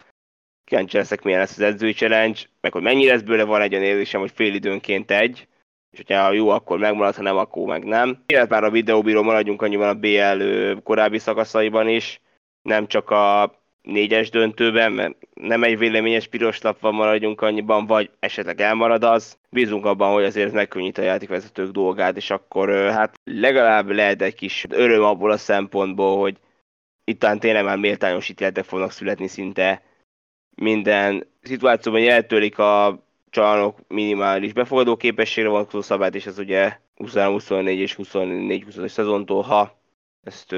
kíváncsi 0.64 0.96
leszek, 0.96 1.22
milyen 1.22 1.38
lesz 1.38 1.56
az 1.56 1.60
edzői 1.60 1.92
challenge, 1.92 2.40
meg 2.60 2.72
hogy 2.72 2.82
mennyi 2.82 3.06
lesz 3.06 3.20
bőle, 3.20 3.44
van 3.44 3.60
egy 3.60 3.72
olyan 3.72 3.84
érzésem, 3.84 4.20
hogy 4.20 4.30
fél 4.34 4.54
időnként 4.54 5.10
egy, 5.10 5.48
és 5.98 6.04
hogyha 6.06 6.32
jó, 6.32 6.48
akkor 6.48 6.78
megmarad, 6.78 7.14
ha 7.14 7.22
nem, 7.22 7.36
akkor 7.36 7.66
meg 7.66 7.84
nem. 7.84 8.22
Illetve 8.26 8.54
már 8.54 8.64
a 8.64 8.70
videóbíró 8.70 9.22
maradjunk 9.22 9.62
annyiban 9.62 9.88
a 9.88 9.94
BL 9.94 10.42
korábbi 10.82 11.18
szakaszaiban 11.18 11.88
is, 11.88 12.20
nem 12.62 12.86
csak 12.86 13.10
a 13.10 13.54
négyes 13.82 14.30
döntőben, 14.30 14.92
mert 14.92 15.16
nem 15.34 15.62
egy 15.62 15.78
véleményes 15.78 16.26
piros 16.26 16.60
lap 16.60 16.80
van, 16.80 16.94
maradjunk 16.94 17.40
annyiban, 17.40 17.86
vagy 17.86 18.10
esetleg 18.18 18.60
elmarad 18.60 19.04
az. 19.04 19.38
Bízunk 19.50 19.84
abban, 19.84 20.12
hogy 20.12 20.24
azért 20.24 20.52
megkönnyít 20.52 20.98
a 20.98 21.02
játékvezetők 21.02 21.70
dolgát, 21.70 22.16
és 22.16 22.30
akkor 22.30 22.70
hát 22.70 23.20
legalább 23.24 23.90
lehet 23.90 24.22
egy 24.22 24.34
kis 24.34 24.66
öröm 24.68 25.02
abból 25.02 25.30
a 25.30 25.36
szempontból, 25.36 26.18
hogy 26.18 26.36
itt 27.04 27.26
tényleg 27.38 27.64
már 27.64 27.76
méltányos 27.76 28.28
ítéletek 28.28 28.64
fognak 28.64 28.90
születni 28.90 29.26
szinte 29.26 29.82
minden 30.54 31.26
szituációban, 31.42 32.08
eltörik 32.08 32.58
a 32.58 33.07
csalánok 33.30 33.78
minimális 33.88 34.52
befogadó 34.52 34.96
képességre 34.96 35.50
vonatkozó 35.50 35.80
szabályt, 35.82 36.14
és 36.14 36.26
ez 36.26 36.38
ugye 36.38 36.76
23-24 36.96 37.66
és 37.66 37.96
24-25 38.02 38.88
szezontól, 38.88 39.42
ha 39.42 39.80
ezt 40.22 40.56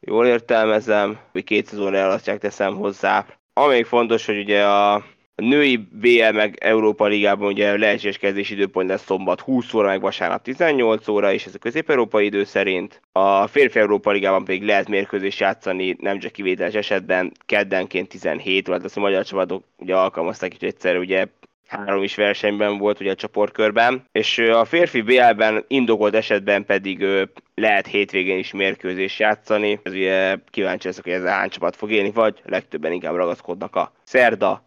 jól 0.00 0.26
értelmezem, 0.26 1.18
hogy 1.32 1.44
két 1.44 1.66
szezonra 1.66 1.96
elasztják 1.96 2.38
teszem 2.38 2.76
hozzá. 2.76 3.26
Amíg 3.52 3.84
fontos, 3.84 4.26
hogy 4.26 4.38
ugye 4.38 4.64
a 4.64 5.04
női 5.34 5.76
BL 5.76 6.30
meg 6.32 6.56
Európa 6.60 7.06
Ligában 7.06 7.52
ugye 7.52 7.78
lehetséges 7.78 8.18
kezdési 8.18 8.54
időpont 8.54 8.88
lesz 8.88 9.04
szombat 9.04 9.40
20 9.40 9.74
óra, 9.74 9.86
meg 9.86 10.00
vasárnap 10.00 10.42
18 10.42 11.08
óra, 11.08 11.32
és 11.32 11.46
ez 11.46 11.54
a 11.54 11.58
közép-európai 11.58 12.24
idő 12.24 12.44
szerint. 12.44 13.00
A 13.12 13.46
férfi 13.46 13.78
Európa 13.78 14.10
Ligában 14.10 14.44
pedig 14.44 14.62
lehet 14.62 14.88
mérkőzés 14.88 15.40
játszani, 15.40 15.96
nem 16.00 16.18
csak 16.18 16.32
kivételes 16.32 16.74
esetben, 16.74 17.32
keddenként 17.46 18.08
17 18.08 18.68
óra, 18.68 18.78
azt 18.82 18.96
a 18.96 19.00
magyar 19.00 19.24
csapatok 19.24 19.64
ugye 19.76 19.96
alkalmazták, 19.96 20.52
hogy 20.58 20.68
egyszer 20.68 20.96
ugye 20.96 21.26
három 21.72 22.02
is 22.02 22.14
versenyben 22.14 22.78
volt 22.78 23.00
ugye 23.00 23.10
a 23.10 23.14
csoportkörben, 23.14 24.04
és 24.12 24.38
a 24.38 24.64
férfi 24.64 25.00
BL-ben 25.00 25.64
indokolt 25.68 26.14
esetben 26.14 26.64
pedig 26.64 27.06
lehet 27.54 27.86
hétvégén 27.86 28.38
is 28.38 28.52
mérkőzés 28.52 29.18
játszani. 29.18 29.80
Ez 29.82 29.92
ugye 29.92 30.36
kíváncsi 30.50 30.86
leszek, 30.86 31.04
hogy 31.04 31.12
ez 31.12 31.24
hány 31.24 31.48
csapat 31.48 31.76
fog 31.76 31.90
élni, 31.90 32.10
vagy 32.10 32.40
legtöbben 32.44 32.92
inkább 32.92 33.14
ragaszkodnak 33.14 33.76
a 33.76 33.92
szerda 34.04 34.64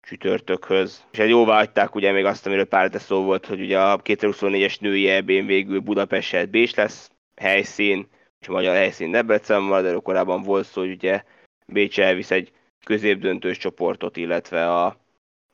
csütörtökhöz. 0.00 1.04
És 1.12 1.18
egy 1.18 1.28
jóvá 1.28 1.56
hagyták 1.56 1.94
ugye 1.94 2.12
még 2.12 2.24
azt, 2.24 2.46
amiről 2.46 2.64
pár 2.64 2.90
szó 2.94 3.22
volt, 3.22 3.46
hogy 3.46 3.60
ugye 3.60 3.80
a 3.80 4.02
2024-es 4.02 4.80
női 4.80 5.08
eb 5.08 5.26
végül 5.26 5.80
Budapest 5.80 6.50
Bés 6.50 6.74
lesz 6.74 7.10
helyszín, 7.36 8.08
és 8.40 8.48
a 8.48 8.52
magyar 8.52 8.74
helyszín 8.74 9.10
Debrecen 9.10 9.62
marad, 9.62 9.84
de 9.84 9.98
korábban 10.02 10.42
volt 10.42 10.66
szó, 10.66 10.80
hogy 10.80 10.90
ugye 10.90 11.22
Bécs 11.66 12.00
elvisz 12.00 12.30
egy 12.30 12.52
középdöntős 12.84 13.58
csoportot, 13.58 14.16
illetve 14.16 14.74
a 14.74 14.96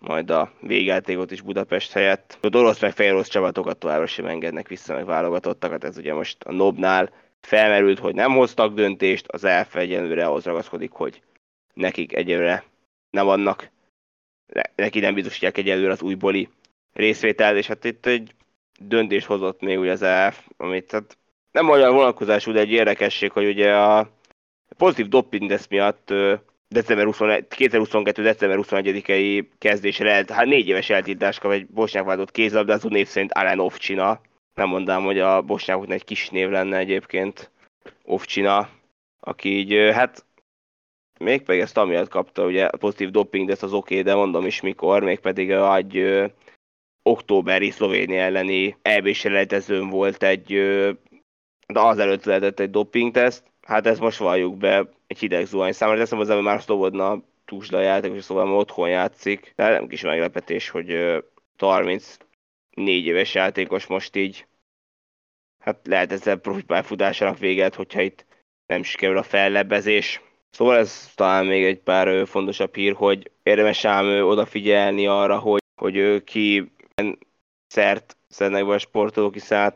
majd 0.03 0.31
a 0.31 0.53
végjátékot 0.61 1.31
is 1.31 1.41
Budapest 1.41 1.93
helyett. 1.93 2.39
A 2.41 2.57
orosz 2.57 2.81
meg 2.81 2.93
fehér 2.93 3.13
orosz 3.13 3.29
csapatokat 3.29 3.79
továbbra 3.79 4.07
sem 4.07 4.27
engednek 4.27 4.69
vissza, 4.69 4.95
meg 4.95 5.05
válogatottakat. 5.05 5.85
Ez 5.85 5.99
ugye 5.99 6.15
most 6.15 6.45
a 6.45 6.53
Nobnál 6.53 7.11
felmerült, 7.41 7.99
hogy 7.99 8.15
nem 8.15 8.33
hoztak 8.33 8.75
döntést, 8.75 9.29
az 9.29 9.45
ELF 9.45 9.75
egyenlőre 9.75 10.25
ahhoz 10.25 10.45
ragaszkodik, 10.45 10.91
hogy 10.93 11.23
nekik 11.75 12.15
egyelőre 12.15 12.65
nem 13.11 13.29
adnak, 13.29 13.71
neki 14.75 15.01
nem 15.01 15.15
biztosítják 15.15 15.59
egyelőre 15.59 15.93
az 15.93 16.03
újbóli 16.03 16.49
részvételt, 16.93 17.57
és 17.57 17.67
hát 17.67 17.85
itt 17.85 18.07
egy 18.07 18.35
döntést 18.81 19.27
hozott 19.27 19.61
még 19.61 19.79
ugye 19.79 19.93
az 19.93 20.03
ELF, 20.03 20.47
amit 20.57 20.93
hát 20.93 21.17
nem 21.51 21.65
magyar 21.65 21.93
vonalkozású, 21.93 22.53
de 22.53 22.61
egy 22.61 22.71
érdekesség, 22.71 23.33
hogy 23.33 23.47
ugye 23.47 23.77
a 23.77 24.11
pozitív 24.77 25.09
doping 25.09 25.49
tesz 25.49 25.69
miatt 25.69 26.15
december 26.73 27.05
21, 27.05 27.47
2022. 27.49 28.23
december 28.23 28.59
21-i 28.63 29.47
kezdésre, 29.59 30.25
hát 30.29 30.45
négy 30.45 30.69
éves 30.69 30.91
eltiltás 30.91 31.39
kap 31.39 31.51
egy 31.51 31.67
bosnyák 31.67 32.05
váltott 32.05 32.31
kézlabdázó 32.31 32.89
név 32.89 33.07
szerint 33.07 33.33
Alen 33.33 33.59
Ovcsina. 33.59 34.21
Nem 34.55 34.69
mondám, 34.69 35.03
hogy 35.03 35.19
a 35.19 35.43
bosnyákoknak 35.43 35.95
egy 35.95 36.05
kis 36.05 36.31
név 36.31 36.49
lenne 36.49 36.77
egyébként 36.77 37.51
Ovcsina, 38.05 38.69
aki 39.21 39.57
így, 39.57 39.95
hát 39.95 40.25
mégpedig 41.19 41.61
ezt 41.61 41.77
amiatt 41.77 42.09
kapta, 42.09 42.45
ugye 42.45 42.71
pozitív 42.71 43.11
doping, 43.11 43.47
de 43.47 43.53
ez 43.53 43.63
az 43.63 43.73
oké, 43.73 43.99
okay, 43.99 44.13
de 44.13 44.15
mondom 44.15 44.47
is 44.47 44.61
mikor, 44.61 45.03
mégpedig 45.03 45.51
egy 45.51 45.97
ö, 45.97 46.27
októberi 47.03 47.71
szlovénia 47.71 48.21
elleni 48.21 48.77
EB-s 48.83 49.27
volt 49.91 50.23
egy, 50.23 50.53
de 51.67 51.81
azelőtt 51.81 52.25
lehetett 52.25 52.61
egy 52.61 52.71
doping-teszt, 52.71 53.52
hát 53.67 53.87
ezt 53.87 54.01
most 54.01 54.19
valljuk 54.19 54.57
be, 54.57 54.89
egy 55.07 55.19
hideg 55.19 55.47
zuhany 55.47 55.73
számára, 55.73 55.99
teszem 55.99 56.19
hozzá, 56.19 56.35
hogy 56.35 56.43
már 56.43 56.61
Slobodna 56.61 57.23
túlsda 57.45 57.81
játékos, 57.81 58.25
szóval 58.25 58.45
már 58.45 58.55
otthon 58.55 58.89
játszik. 58.89 59.53
De 59.57 59.69
nem 59.69 59.87
kis 59.87 60.03
meglepetés, 60.03 60.69
hogy 60.69 61.23
34 61.59 63.07
éves 63.07 63.35
játékos 63.35 63.87
most 63.87 64.17
így 64.17 64.47
hát 65.63 65.87
lehet 65.87 66.13
ezzel 66.13 66.37
profi 66.37 66.63
pályafutásának 66.63 67.39
véget, 67.39 67.75
hogyha 67.75 68.01
itt 68.01 68.25
nem 68.67 68.83
sikerül 68.83 69.17
a 69.19 69.23
fellebbezés. 69.23 70.21
Szóval 70.51 70.77
ez 70.77 71.13
talán 71.15 71.47
még 71.47 71.65
egy 71.65 71.81
pár 71.81 72.27
fontosabb 72.27 72.75
hír, 72.75 72.95
hogy 72.95 73.31
érdemes 73.43 73.85
ám 73.85 74.27
odafigyelni 74.27 75.07
arra, 75.07 75.39
hogy, 75.39 75.63
hogy 75.75 76.25
ki 76.25 76.73
szert 77.67 78.17
szednek 78.29 78.67
be 78.67 78.73
a 78.73 78.79
sportolók, 78.79 79.33
hiszen 79.33 79.75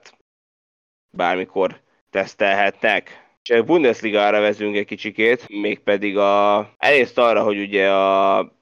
bármikor 1.11 1.81
tesztelhetnek. 2.11 3.26
És 3.49 3.61
Bundesliga-ra 3.63 4.41
vezünk 4.41 4.77
egy 4.77 4.85
kicsikét, 4.85 5.49
mégpedig 5.49 6.19
a, 6.19 6.59
elészt 6.79 7.19
arra, 7.19 7.43
hogy 7.43 7.59
ugye 7.61 7.91
a 7.91 8.53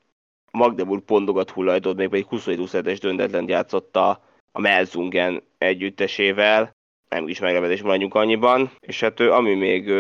Magdeburg 0.51 1.03
pontokat 1.03 1.51
hullajtott, 1.51 1.97
még 1.97 2.09
pedig 2.09 2.27
27-27-es 2.31 2.99
döntetlen 3.01 3.49
játszott 3.49 3.97
a, 3.97 4.23
Melzungen 4.59 5.43
együttesével. 5.59 6.77
Nem 7.09 7.29
is 7.29 7.41
meglepetés 7.41 7.83
maradjunk 7.83 8.15
annyiban. 8.15 8.71
És 8.81 9.01
hát 9.01 9.21
ami 9.21 9.55
még, 9.55 9.91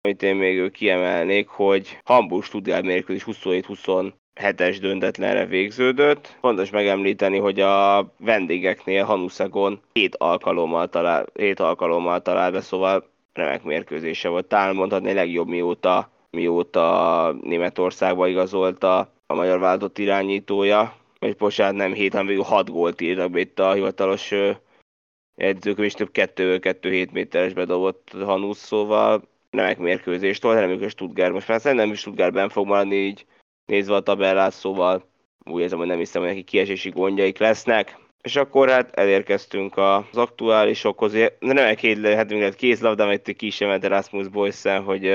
amit 0.00 0.22
én 0.22 0.36
még 0.36 0.70
kiemelnék, 0.70 1.48
hogy 1.48 1.98
Hamburg 2.04 2.44
Stuttgart 2.44 2.84
mérkőzés 2.84 3.24
27-27-es 3.26 4.76
döntetlenre 4.80 5.46
végződött. 5.46 6.36
Fontos 6.40 6.70
megemlíteni, 6.70 7.38
hogy 7.38 7.60
a 7.60 8.06
vendégeknél 8.18 9.04
Hanuszagon 9.04 9.80
7 9.92 10.16
alkalommal 10.16 10.88
talál, 10.88 11.26
7 11.34 11.60
alkalommal 11.60 12.22
talál 12.22 12.50
be, 12.50 12.60
szóval 12.60 13.11
remek 13.32 13.62
mérkőzése 13.62 14.28
volt. 14.28 14.46
Talán 14.46 14.74
mondhatni 14.74 15.12
legjobb 15.12 15.48
mióta, 15.48 16.10
mióta 16.30 17.36
Németországba 17.42 18.28
igazolta 18.28 19.12
a 19.26 19.34
magyar 19.34 19.58
váltott 19.58 19.98
irányítója. 19.98 20.96
Vagy 21.18 21.36
bocsánat, 21.36 21.76
nem 21.76 21.92
7, 21.92 22.12
hanem 22.12 22.26
végül 22.26 22.42
6 22.42 22.70
gólt 22.70 23.00
írtak 23.00 23.30
be 23.30 23.40
itt 23.40 23.58
a 23.58 23.72
hivatalos 23.72 24.32
edzőköm, 25.34 25.84
és 25.84 25.92
több 25.92 26.10
2-2-7 26.12 27.12
méteres 27.12 27.52
bedobott 27.52 28.10
Hanusz, 28.24 28.58
szóval 28.58 29.22
remek 29.50 29.78
mérkőzést 29.78 30.42
volt, 30.42 30.58
reméljük, 30.58 30.82
hogy 30.82 30.90
Stuttgart 30.90 31.32
most 31.32 31.48
már 31.48 31.60
szerintem 31.60 31.92
is 31.92 31.98
Stuttgartben 31.98 32.48
fog 32.48 32.66
maradni 32.66 32.94
így 32.94 33.26
nézve 33.66 33.94
a 33.94 34.00
tabellát, 34.00 34.52
szóval 34.52 35.04
úgy 35.44 35.60
érzem, 35.60 35.78
hogy 35.78 35.86
nem 35.86 35.98
hiszem, 35.98 36.22
hogy 36.22 36.30
neki 36.30 36.42
kiesési 36.42 36.90
gondjaik 36.90 37.38
lesznek. 37.38 37.98
És 38.22 38.36
akkor 38.36 38.68
hát 38.68 38.94
elérkeztünk 38.94 39.76
az 39.76 40.16
aktuálisokhoz. 40.16 41.12
Nem 41.38 41.56
elkédlehetünk 41.56 42.40
lehet 42.40 42.54
kézlabda, 42.54 43.04
amit 43.04 43.34
ki 43.36 43.50
sem 43.50 43.70
Erasmus 43.70 44.28
boys 44.28 44.62
hogy 44.62 45.06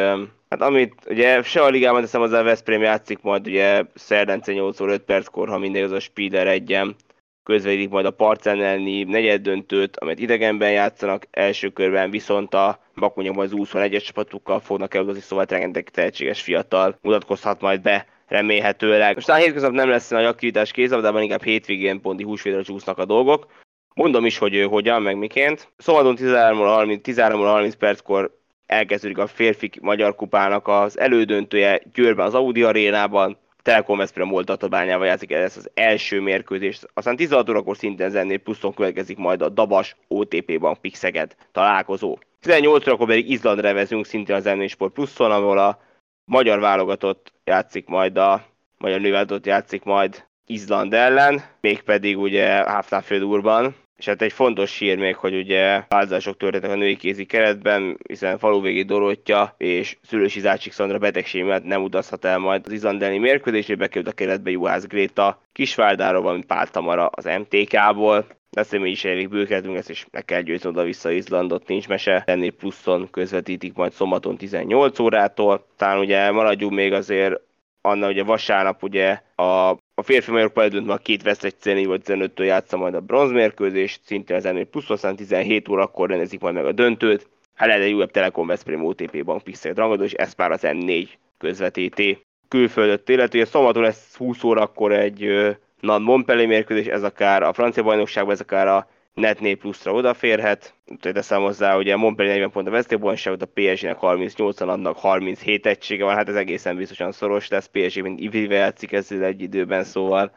hát 0.50 0.62
amit 0.62 0.94
ugye 1.10 1.42
se 1.42 1.62
a 1.62 1.70
ligában 1.70 2.02
teszem 2.02 2.22
a 2.22 2.28
Veszprém 2.28 2.82
játszik 2.82 3.22
majd 3.22 3.48
ugye 3.48 3.84
szerdence 3.94 4.54
8 4.54 4.80
óra 4.80 4.92
5 4.92 5.02
perckor, 5.02 5.50
ha 5.50 5.58
mindegy 5.58 5.82
az 5.82 5.92
a 5.92 6.00
Spider 6.00 6.48
egyen 6.48 6.96
közvetítik 7.44 7.90
majd 7.90 8.06
a 8.06 8.12
Parcen 8.12 8.62
elleni 8.62 9.04
negyed 9.04 9.42
döntőt, 9.42 9.98
amit 9.98 10.20
idegenben 10.20 10.72
játszanak, 10.72 11.28
első 11.32 11.70
körben 11.70 12.10
viszont 12.10 12.54
a 12.54 12.80
Bakonyok 12.96 13.36
majd 13.36 13.52
az 13.54 13.60
21-es 13.72 14.06
csapatukkal 14.06 14.60
fognak 14.60 14.94
elutazni, 14.94 15.22
szóval 15.22 15.46
rengeteg 15.50 15.90
tehetséges 15.90 16.42
fiatal 16.42 16.98
mutatkozhat 17.02 17.62
majd 17.62 17.82
be 17.82 18.06
remélhetőleg. 18.28 19.16
Most 19.16 19.30
a 19.30 19.36
hétköznap 19.36 19.72
nem 19.72 19.90
lesz 19.90 20.10
nagy 20.10 20.26
aktivitás 20.26 20.72
kézlabdában, 20.72 21.22
inkább 21.22 21.44
hétvégén 21.44 22.02
ponti 22.02 22.24
húsvétre 22.24 22.62
csúsznak 22.62 22.98
a 22.98 23.06
dolgok. 23.06 23.48
Mondom 23.94 24.26
is, 24.26 24.38
hogy 24.38 24.66
hogyan, 24.70 25.02
meg 25.02 25.18
miként. 25.18 25.72
Szombaton 25.78 26.16
13-30, 26.20 27.02
13 27.02 27.70
perckor 27.80 28.38
elkezdődik 28.66 29.18
a 29.18 29.28
férfi 29.28 29.72
magyar 29.82 30.16
kupának 30.16 30.68
az 30.68 31.00
elődöntője 31.00 31.82
Győrben 31.94 32.26
az 32.26 32.34
Audi 32.34 32.64
arénában. 32.64 33.38
Telekom 33.62 33.98
Veszprém 33.98 34.30
volt 34.30 34.46
Tatabányával 34.46 35.06
játszik 35.06 35.32
ez 35.32 35.58
az 35.58 35.70
első 35.74 36.22
mérkőzés. 36.22 36.80
Aztán 36.94 37.16
16 37.16 37.50
órakor 37.50 37.78
szintén 37.78 38.10
zennél 38.10 38.38
pluszon 38.38 38.74
következik 38.74 39.18
majd 39.18 39.42
a 39.42 39.50
Dabas 39.50 39.96
OTP 40.08 40.60
Bank 40.60 40.78
Pixeged 40.78 41.36
találkozó. 41.52 42.18
18 42.42 42.88
órakor 42.88 43.08
pedig 43.08 43.30
Izlandra 43.30 43.74
vezünk 43.74 44.06
szintén 44.06 44.36
az 44.36 44.50
Sport 44.68 44.94
pluszon, 44.94 45.32
ahol 45.32 45.58
a 45.58 45.80
magyar 46.28 46.60
válogatott 46.60 47.34
játszik 47.44 47.88
majd 47.88 48.18
a 48.18 48.46
magyar 48.78 49.00
nőválogatott 49.00 49.46
játszik 49.46 49.84
majd 49.84 50.26
Izland 50.46 50.94
ellen, 50.94 51.42
mégpedig 51.62 52.18
ugye 52.18 52.70
Hafnarfjordurban, 52.70 53.76
és 53.98 54.06
hát 54.06 54.22
egy 54.22 54.34
fontos 54.34 54.78
hír 54.78 54.98
még, 54.98 55.16
hogy 55.16 55.36
ugye 55.36 55.84
változások 55.88 56.38
történtek 56.38 56.72
a 56.72 56.76
női 56.76 56.96
kézi 56.96 57.26
keretben, 57.26 57.98
hiszen 58.08 58.38
faluvégi 58.38 58.84
Dorottya 58.84 59.56
és 59.58 59.98
Szülősi 60.02 60.40
Zácsik 60.40 60.72
Szandra 60.72 60.98
betegség 60.98 61.44
miatt 61.44 61.64
nem 61.64 61.84
utazhat 61.84 62.26
el 62.26 62.38
majd 62.38 62.62
az 62.66 62.72
izlandeli 62.72 63.18
mérkőzésre, 63.18 63.76
bekerült 63.76 64.12
a 64.12 64.16
keretbe 64.16 64.50
Juhász 64.50 64.86
Gréta 64.88 65.42
Kisvárdáról, 65.52 66.22
valamint 66.22 66.46
Pál 66.46 66.68
Tamara 66.68 67.06
az 67.06 67.26
MTK-ból. 67.26 68.26
Azt 68.52 68.78
mi 68.78 68.90
is 68.90 69.06
elég 69.06 69.30
bőkeltünk 69.30 69.78
ezt, 69.78 69.90
és 69.90 70.06
meg 70.12 70.26
kell 70.26 70.42
győzni 70.42 70.70
oda-vissza 70.70 71.12
Izlandot, 71.12 71.68
nincs 71.68 71.88
mese. 71.88 72.24
Ennél 72.26 72.52
pluszon 72.52 73.08
közvetítik 73.12 73.74
majd 73.74 73.92
szombaton 73.92 74.38
18 74.38 75.00
órától. 75.00 75.66
Talán 75.78 76.00
ugye 76.00 76.32
maradjunk 76.32 76.74
még 76.74 76.94
azért 76.94 77.42
Anna 77.88 78.08
ugye 78.08 78.24
vasárnap 78.24 78.84
ugye 78.84 79.22
a 79.36 79.78
a 80.00 80.04
férfi 80.04 80.32
majorok 80.32 80.58
eldöntve 80.58 80.94
a 80.94 80.98
két 80.98 81.24
vesztett 81.24 81.60
céni 81.60 81.86
vagy 81.86 82.02
15-től 82.06 82.46
játsza 82.46 82.78
majd 82.78 82.94
a 82.94 83.00
bronzmérkőzést, 83.00 84.02
szintén 84.06 84.36
az 84.36 84.46
ennél 84.46 84.66
plusz, 84.66 84.90
aztán 84.90 85.16
17 85.16 85.70
órakor 85.70 86.10
rendezik 86.10 86.40
majd 86.40 86.54
meg 86.54 86.66
a 86.66 86.72
döntőt. 86.72 87.30
Hát 87.56 87.70
egy 87.70 87.94
újabb 87.94 88.12
Telekom 88.12 88.48
Veszprém 88.48 88.86
OTP 88.86 89.24
Bank 89.24 89.44
Pixel 89.44 89.74
rangadó, 89.74 90.04
és 90.04 90.14
ez 90.14 90.34
már 90.38 90.52
az 90.52 90.62
M4 90.64 91.08
közvetíti. 91.38 92.22
Külföldött 92.48 93.10
illetve 93.10 93.46
szombaton 93.46 93.84
lesz 93.84 94.16
20 94.16 94.44
órakor 94.44 94.92
egy 94.92 95.48
NAN 95.80 96.02
Montpellier 96.02 96.48
mérkőzés, 96.48 96.86
ez 96.86 97.04
akár 97.04 97.44
a 97.44 97.54
francia 97.54 97.84
bajnokságban, 97.84 98.34
ez 98.34 98.40
akár 98.40 98.68
a 98.68 98.88
Netné 99.18 99.54
pluszra 99.54 99.92
odaférhet. 99.92 100.76
Teszem 101.00 101.42
hozzá, 101.42 101.76
a 101.76 101.98
Montpellier 101.98 102.34
40 102.34 102.52
pont 102.52 102.68
a 102.68 102.72
Vesztélybolnságot, 102.72 103.42
a 103.42 103.46
PSG-nek 103.54 103.98
38 103.98 104.62
annak 104.62 104.98
37 104.98 105.66
egysége 105.66 106.04
van, 106.04 106.16
hát 106.16 106.30
ez 106.30 106.36
egészen 106.36 106.76
biztosan 106.76 107.12
szoros 107.12 107.48
lesz. 107.48 107.70
PSG 107.72 108.02
mint 108.02 108.20
Ivivel 108.20 108.58
játszik 108.58 108.92
ezzel 108.92 109.24
egy 109.24 109.42
időben, 109.42 109.84
szóval 109.84 110.32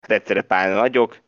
hát 0.00 0.10
egyszerre 0.10 0.42
pályán 0.42 0.76
nagyok. 0.76 1.18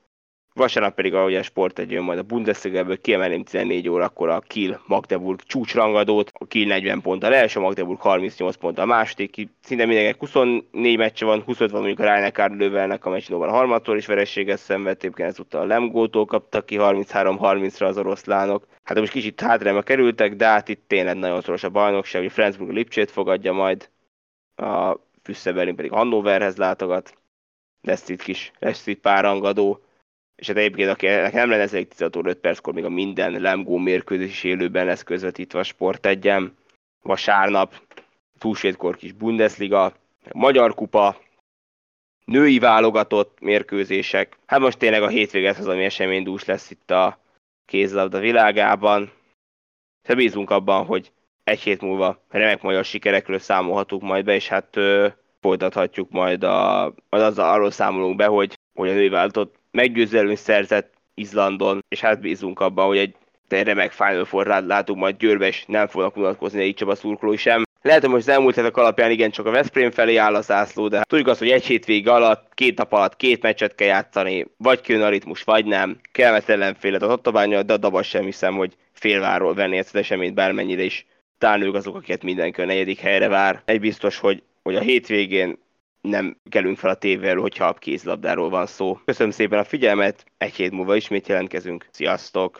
Vasárnap 0.54 0.95
pedig, 0.95 1.14
ahogy 1.14 1.35
a 1.35 1.42
sport 1.42 1.78
egy 1.78 1.90
jön 1.90 2.02
majd 2.02 2.19
a 2.19 2.23
Bundesliga-ből, 2.23 3.00
kiemelném 3.00 3.45
14 3.45 3.88
órakor 3.88 4.28
a 4.28 4.40
Kiel 4.40 4.83
Magdeburg 4.87 5.40
csúcsrangadót, 5.42 6.30
a 6.35 6.47
Kiel 6.47 6.66
40 6.66 7.00
ponttal 7.00 7.35
első, 7.35 7.59
a 7.59 7.62
Magdeburg 7.62 8.00
38 8.00 8.57
ponttal 8.57 8.85
a 8.85 8.87
második, 8.87 9.35
szinte 9.35 9.85
mindenkinek 9.85 10.21
24 10.21 10.97
meccse 10.97 11.25
van, 11.25 11.42
25 11.42 11.71
van 11.71 11.80
mondjuk 11.80 12.00
a 12.00 12.11
Reinekár 12.11 12.50
Lövelnek 12.50 13.04
a 13.04 13.11
meccsinóban 13.11 13.50
harmadtól 13.50 13.97
is 13.97 14.07
verességet 14.07 14.59
szenvedt, 14.59 15.04
éppen 15.04 15.26
ezúttal 15.26 15.61
a 15.61 15.64
Lemgótól 15.64 16.25
kaptak 16.25 16.66
ki 16.66 16.76
33-30-ra 16.78 17.87
az 17.87 17.99
oroszlánok. 17.99 18.66
Hát 18.83 18.99
most 18.99 19.12
kicsit 19.12 19.40
hátrába 19.40 19.83
kerültek, 19.83 20.35
de 20.35 20.47
hát 20.47 20.69
itt 20.69 20.85
tényleg 20.87 21.16
nagyon 21.16 21.40
szoros 21.40 21.62
a 21.62 21.71
bajnokság, 21.71 22.23
hogy 22.23 22.33
Flensburg 22.33 22.71
Lipcsét 22.71 23.11
fogadja 23.11 23.52
majd, 23.52 23.90
a 24.57 24.97
Füsszeberlin 25.23 25.76
pedig 25.76 25.90
Hannoverhez 25.90 26.57
látogat, 26.57 27.14
lesz 27.80 28.09
itt 28.09 28.23
kis, 28.23 28.52
lesz 28.59 28.87
itt 28.87 29.00
pár 29.00 29.25
és 30.40 30.47
hát 30.47 30.56
egyébként 30.56 30.88
akinek 30.88 31.32
nem 31.32 31.50
lenne 31.50 31.62
ez 31.62 31.75
egy 31.75 31.88
16 31.88 32.16
óra 32.16 32.30
5 32.30 32.38
perckor 32.38 32.75
még 32.75 32.85
a 32.85 32.88
minden 32.88 33.40
Lemgó 33.40 33.76
mérkőzés 33.76 34.44
élőben 34.44 34.87
lesz 34.87 35.02
közvetítve 35.02 35.59
a 35.59 35.62
Sport 35.62 36.06
egyen. 36.06 36.56
Vasárnap, 37.02 37.75
túlsétkor 38.38 38.97
kis 38.97 39.12
Bundesliga, 39.12 39.92
Magyar 40.32 40.75
Kupa, 40.75 41.16
női 42.25 42.59
válogatott 42.59 43.40
mérkőzések. 43.40 44.38
Hát 44.47 44.61
most 44.61 44.78
tényleg 44.78 45.02
a 45.02 45.09
hétvéget 45.09 45.59
az, 45.59 45.66
ami 45.66 45.85
eseménydús 45.85 46.44
lesz 46.44 46.70
itt 46.70 46.90
a 46.90 47.18
kézlabda 47.66 48.18
világában. 48.18 49.12
De 50.02 50.14
bízunk 50.14 50.50
abban, 50.50 50.85
hogy 50.85 51.12
egy 51.44 51.61
hét 51.61 51.80
múlva 51.80 52.23
remek 52.28 52.62
magyar 52.62 52.85
sikerekről 52.85 53.38
számolhatunk 53.38 54.02
majd 54.02 54.25
be, 54.25 54.35
és 54.35 54.49
hát 54.49 54.76
ö, 54.76 55.09
folytathatjuk 55.40 56.11
majd, 56.11 56.42
a, 56.42 56.92
majd 57.09 57.23
azzal 57.23 57.52
arról 57.52 57.70
számolunk 57.70 58.16
be, 58.16 58.26
hogy, 58.26 58.59
hogy 58.75 58.88
a 58.88 58.92
női 58.92 59.09
válogatott 59.09 59.60
meggyőzelőn 59.70 60.36
szerzett 60.36 60.92
Izlandon, 61.14 61.84
és 61.88 62.00
hát 62.00 62.20
bízunk 62.20 62.60
abban, 62.60 62.86
hogy 62.86 62.98
egy 62.98 63.14
remek 63.48 63.92
Final 63.92 64.24
four 64.24 64.46
látunk 64.46 64.98
majd 64.98 65.16
Győrbe, 65.16 65.46
és 65.46 65.64
nem 65.66 65.87
fognak 65.87 66.16
unatkozni 66.16 66.62
egy 66.62 66.74
Csaba 66.74 66.94
szurkolói 66.94 67.37
sem. 67.37 67.62
Lehet, 67.83 68.00
hogy 68.00 68.11
most 68.11 68.28
az 68.28 68.35
elmúlt 68.35 68.54
hetek 68.54 68.76
alapján 68.76 69.11
igen 69.11 69.30
csak 69.30 69.46
a 69.46 69.50
Veszprém 69.50 69.90
felé 69.90 70.16
áll 70.16 70.35
a 70.35 70.40
zászló, 70.40 70.88
de 70.88 71.02
tudjuk 71.02 71.28
azt, 71.28 71.38
hogy 71.38 71.50
egy 71.50 71.64
hétvég 71.64 72.09
alatt, 72.09 72.54
két 72.54 72.78
nap 72.78 72.92
alatt 72.92 73.16
két 73.16 73.42
meccset 73.42 73.74
kell 73.74 73.87
játszani, 73.87 74.46
vagy 74.56 74.80
kijön 74.80 75.02
a 75.02 75.09
ritmus, 75.09 75.42
vagy 75.42 75.64
nem. 75.64 76.00
Kellemet 76.12 76.48
ellenfélet 76.48 77.02
a 77.02 77.06
Tatabánya, 77.06 77.62
de 77.62 77.72
abban 77.72 78.02
sem 78.02 78.24
hiszem, 78.24 78.54
hogy 78.54 78.76
félváról 78.92 79.54
venni 79.54 79.78
ezt 79.78 79.94
az 79.94 80.00
eseményt 80.00 80.35
bármennyire 80.35 80.83
is. 80.83 81.06
Talán 81.38 81.62
ők 81.62 81.74
azok, 81.74 81.96
akiket 81.96 82.22
mindenki 82.22 82.61
a 82.61 82.64
negyedik 82.64 83.00
helyre 83.00 83.28
vár. 83.28 83.62
Egy 83.64 83.80
biztos, 83.80 84.18
hogy, 84.18 84.42
hogy 84.62 84.76
a 84.76 84.80
hétvégén 84.80 85.59
nem 86.00 86.40
kelünk 86.48 86.78
fel 86.78 86.90
a 86.90 86.94
tévéről, 86.94 87.40
hogyha 87.40 87.64
a 87.64 87.74
kézlabdáról 87.74 88.48
van 88.48 88.66
szó. 88.66 88.98
Köszönöm 89.04 89.32
szépen 89.32 89.58
a 89.58 89.64
figyelmet, 89.64 90.24
egy 90.38 90.54
hét 90.54 90.70
múlva 90.70 90.96
ismét 90.96 91.28
jelentkezünk. 91.28 91.86
Sziasztok! 91.90 92.58